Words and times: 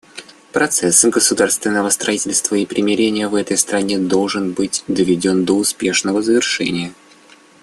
Процесс 0.51 1.05
государственного 1.05 1.89
строительства 1.91 2.55
и 2.55 2.65
примирения 2.65 3.27
в 3.27 3.35
этой 3.35 3.55
стране 3.55 3.99
должен 3.99 4.51
быть 4.51 4.83
доведен 4.87 5.45
до 5.45 5.53
успешного 5.57 6.23
завершения. 6.23 6.95